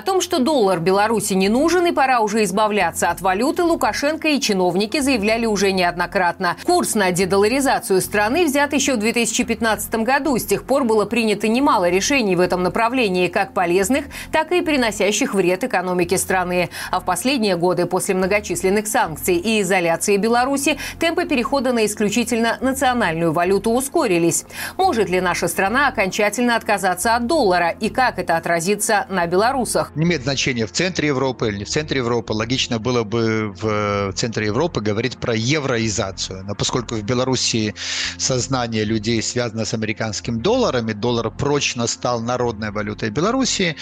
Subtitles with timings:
[0.00, 4.40] О том, что доллар Беларуси не нужен и пора уже избавляться от валюты, Лукашенко и
[4.40, 6.56] чиновники заявляли уже неоднократно.
[6.64, 10.38] Курс на дедоларизацию страны взят еще в 2015 году.
[10.38, 15.34] С тех пор было принято немало решений в этом направлении, как полезных, так и приносящих
[15.34, 16.70] вред экономике страны.
[16.90, 23.32] А в последние годы, после многочисленных санкций и изоляции Беларуси, темпы перехода на исключительно национальную
[23.32, 24.46] валюту ускорились.
[24.78, 29.89] Может ли наша страна окончательно отказаться от доллара и как это отразится на белорусах?
[29.96, 32.32] Не имеет значения в центре Европы или не в центре Европы.
[32.32, 36.44] Логично было бы в центре Европы говорить про евроизацию.
[36.44, 37.74] Но поскольку в Беларуси
[38.16, 43.76] сознание людей связано с американским долларом, и доллар прочно стал народной валютой Беларуси,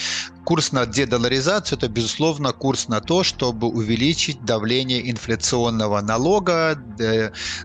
[0.45, 6.75] курс на дедоларизацию– это, безусловно, курс на то, чтобы увеличить давление инфляционного налога,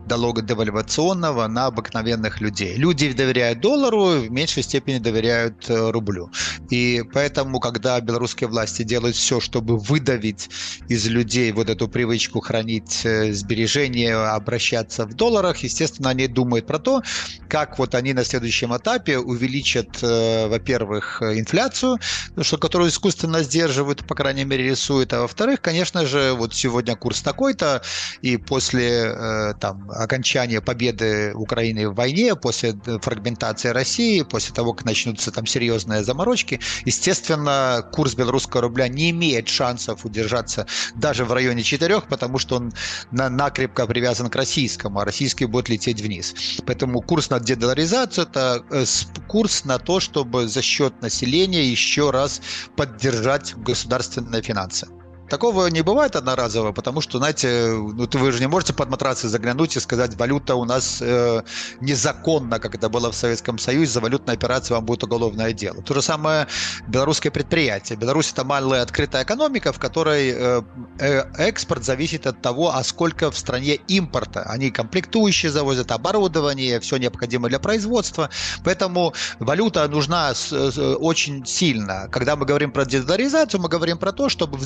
[0.07, 2.77] налога девальвационного на обыкновенных людей.
[2.77, 6.31] Люди доверяют доллару, в меньшей степени доверяют э, рублю.
[6.69, 7.97] И поэтому, когда
[8.35, 10.51] белорусские власти делают все, чтобы выдавить
[10.89, 16.79] из людей вот эту привычку хранить э, сбережения, обращаться в долларах, естественно, они думают про
[16.79, 17.03] то,
[17.49, 21.99] как вот они на следующем этапе увеличат, э, во-первых, инфляцию,
[22.41, 27.23] что, которую искусственно сдерживают, по крайней мере, рисуют, а во-вторых, конечно же, вот сегодня курс
[27.23, 27.83] такой-то,
[28.23, 35.31] и после там окончания победы Украины в войне, после фрагментации России, после того, как начнутся
[35.31, 42.03] там серьезные заморочки, естественно, курс белорусского рубля не имеет шансов удержаться даже в районе 4,
[42.03, 42.73] потому что он
[43.11, 46.35] на, накрепко привязан к российскому, а российский будет лететь вниз.
[46.67, 48.85] Поэтому курс на дедоларизацию– это э,
[49.27, 52.41] курс на то, чтобы за счет населения еще раз
[52.77, 54.87] поддержать государственные финансы.
[55.35, 59.77] Такого не бывает одноразово, потому что, знаете, ну, вы же не можете под матрацы заглянуть
[59.77, 61.43] и сказать, валюта у нас э,
[61.81, 65.83] незаконна, как это было в Советском Союзе, за валютные операции вам будет уголовное дело.
[65.83, 66.47] То же самое
[66.87, 67.99] белорусское предприятие.
[67.99, 70.63] Беларусь это малая открытая экономика, в которой э,
[71.01, 74.45] э, экспорт зависит от того, а сколько в стране импорта.
[74.45, 78.31] Они комплектующие завозят, оборудование, все необходимое для производства.
[78.63, 82.07] Поэтому валюта нужна с, с, очень сильно.
[82.13, 84.63] Когда мы говорим про дезоларизацию, мы говорим про то, чтобы в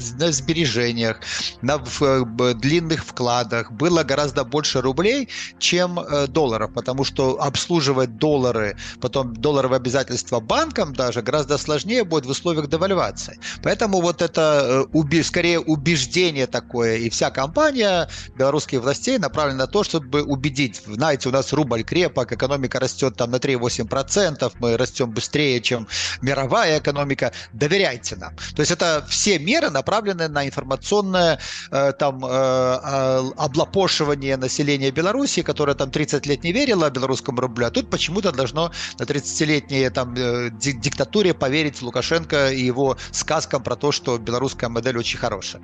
[0.59, 1.21] сбережениях,
[1.63, 8.19] на в, э, длинных вкладах было гораздо больше рублей, чем э, долларов, потому что обслуживать
[8.19, 13.39] доллары, потом долларовые обязательства банкам даже гораздо сложнее будет в условиях девальвации.
[13.63, 19.83] Поэтому вот это э, скорее убеждение такое, и вся компания белорусских властей направлена на то,
[19.83, 25.61] чтобы убедить, знаете, у нас рубль крепок, экономика растет там на 3-8%, мы растем быстрее,
[25.61, 25.87] чем
[26.23, 28.35] мировая экономика, доверяйте нам.
[28.55, 31.39] То есть это все меры направлены на на информационное
[31.71, 37.67] э, там э, э, облапошивание населения Беларуси, которое там 30 лет не верило белорусскому рублю,
[37.67, 43.93] а тут почему-то должно на 30-летней там диктатуре поверить Лукашенко и его сказкам про то,
[43.93, 45.63] что белорусская модель очень хорошая.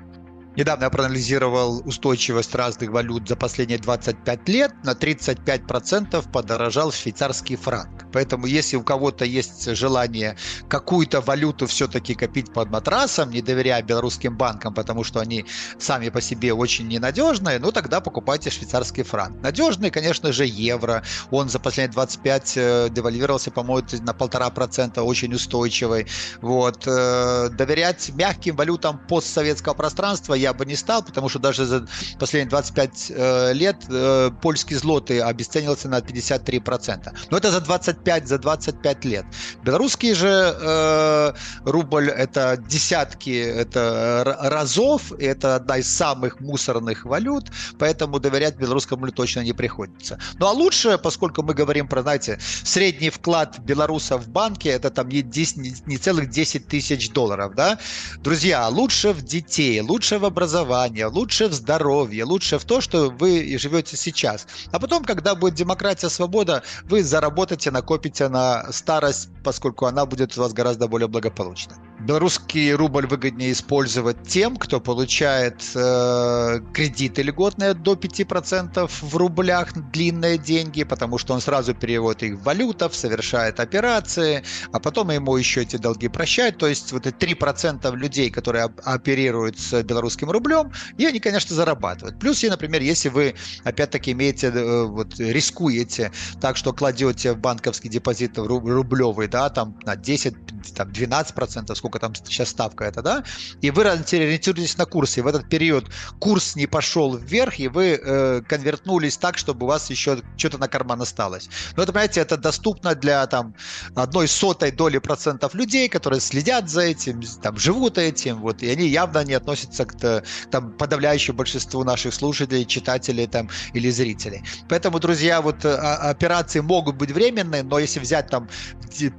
[0.55, 4.71] Недавно я проанализировал устойчивость разных валют за последние 25 лет.
[4.85, 8.05] На 35% подорожал швейцарский франк.
[8.13, 10.37] Поэтому если у кого-то есть желание
[10.69, 15.45] какую-то валюту все-таки копить под матрасом, не доверяя белорусским банкам, потому что они
[15.77, 19.41] сами по себе очень ненадежные, ну тогда покупайте швейцарский франк.
[19.41, 21.03] Надежный, конечно же, евро.
[21.31, 26.07] Он за последние 25 э, девальвировался, по-моему, на полтора процента, очень устойчивый.
[26.41, 26.87] Вот.
[26.87, 31.87] Э, доверять мягким валютам постсоветского пространства я бы не стал, потому что даже за
[32.19, 37.13] последние 25 э, лет э, польский злоты обесценился на 53%.
[37.31, 39.25] Но это за 25, за 25 лет.
[39.63, 41.33] Белорусский же э,
[41.65, 49.13] рубль это десятки это разов, это одна из самых мусорных валют, поэтому доверять белорусскому рублю
[49.13, 50.19] точно не приходится.
[50.39, 55.09] Ну а лучше, поскольку мы говорим про, знаете, средний вклад белоруса в банке, это там
[55.09, 57.79] не, 10, не, не целых 10 тысяч долларов, да?
[58.19, 63.57] Друзья, лучше в детей, лучше в образование, лучше в здоровье, лучше в то, что вы
[63.57, 64.45] живете сейчас.
[64.73, 70.41] А потом, когда будет демократия, свобода, вы заработаете, накопите на старость, поскольку она будет у
[70.41, 71.77] вас гораздо более благополучна.
[72.05, 80.37] Белорусский рубль выгоднее использовать тем, кто получает э, кредиты льготные до 5% в рублях, длинные
[80.37, 85.63] деньги, потому что он сразу переводит их в валютов, совершает операции, а потом ему еще
[85.63, 86.59] эти долги прощают.
[86.59, 92.19] То есть вот эти 3% людей, которые оперируют с белорусским рублем, и они, конечно, зарабатывают.
[92.19, 98.37] Плюс, например, если вы, опять-таки, имеете, э, вот, рискуете так, что кладете в банковский депозит
[98.37, 100.35] рублевый, да, там на 10,
[100.75, 103.23] там 12%, сколько сколько там сейчас ставка это, да,
[103.61, 105.85] и вы ориентируетесь на курс, и в этот период
[106.19, 110.67] курс не пошел вверх, и вы э, конвертнулись так, чтобы у вас еще что-то на
[110.67, 111.49] карман осталось.
[111.75, 113.55] Но это, понимаете, это доступно для там
[113.95, 118.87] одной сотой доли процентов людей, которые следят за этим, там, живут этим, вот, и они
[118.87, 124.43] явно не относятся к там, подавляющему большинству наших слушателей, читателей там, или зрителей.
[124.69, 128.47] Поэтому, друзья, вот а, операции могут быть временные, но если взять там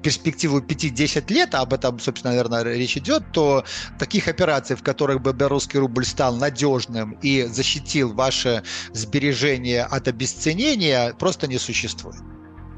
[0.02, 3.64] перспективу 5-10 лет, а об этом, собственно, наверное, речь идет, то
[3.98, 11.14] таких операций, в которых бы белорусский рубль стал надежным и защитил ваше сбережение от обесценения,
[11.14, 12.16] просто не существует.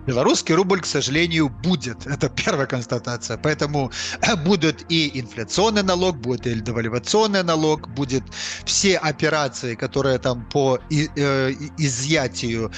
[0.08, 2.06] Белорусский рубль, к сожалению, будет.
[2.06, 3.37] Это первая констатация.
[3.37, 3.93] Поэтому
[4.23, 8.23] э, будет и инфляционный налог, будет и девальвационный налог, будет
[8.64, 12.73] все операции, которые там по э, изъятию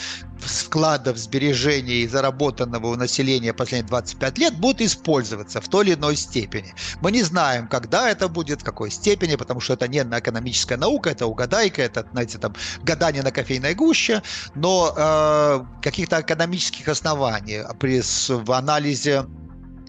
[0.45, 6.75] вкладов, сбережений заработанного у населения последние 25 лет будут использоваться в той или иной степени.
[7.01, 11.11] Мы не знаем, когда это будет, в какой степени, потому что это не экономическая наука,
[11.11, 14.23] это угадайка, это, знаете, там, гадание на кофейной гуще,
[14.55, 19.25] но э, каких-то экономических оснований при, в анализе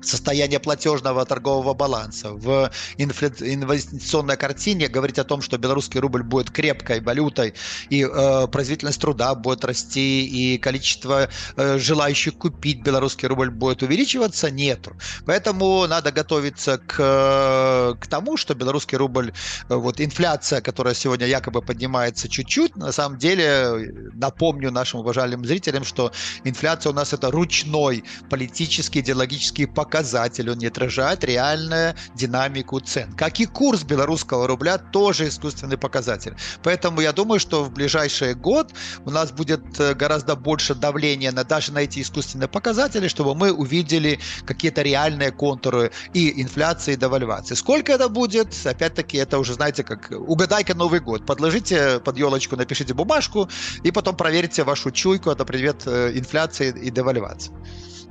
[0.01, 7.01] состояние платежного торгового баланса, в инвестиционной картине говорить о том, что белорусский рубль будет крепкой
[7.01, 7.53] валютой,
[7.89, 14.51] и э, производительность труда будет расти, и количество э, желающих купить белорусский рубль будет увеличиваться,
[14.51, 14.95] нету.
[15.25, 19.31] Поэтому надо готовиться к, к тому, что белорусский рубль,
[19.69, 25.83] э, вот инфляция, которая сегодня якобы поднимается чуть-чуть, на самом деле, напомню нашим уважаемым зрителям,
[25.83, 26.12] что
[26.44, 33.13] инфляция у нас это ручной политический, идеологический показатель показатель, он не отражает реальную динамику цен.
[33.17, 36.33] Как и курс белорусского рубля, тоже искусственный показатель.
[36.63, 38.71] Поэтому я думаю, что в ближайший год
[39.05, 43.51] у нас будет э, гораздо больше давления на даже на эти искусственные показатели, чтобы мы
[43.51, 47.55] увидели какие-то реальные контуры и инфляции, и девальвации.
[47.55, 48.47] Сколько это будет?
[48.65, 51.25] Опять-таки, это уже, знаете, как угадайка Новый год.
[51.25, 53.49] Подложите под елочку, напишите бумажку,
[53.83, 57.51] и потом проверьте вашу чуйку, это привет э, инфляции и девальвации.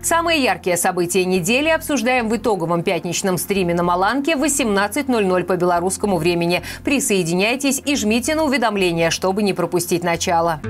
[0.03, 6.17] Самые яркие события недели обсуждаем в итоговом пятничном стриме на Маланке в 18.00 по белорусскому
[6.17, 6.63] времени.
[6.85, 10.61] Присоединяйтесь и жмите на уведомления, чтобы не пропустить начало.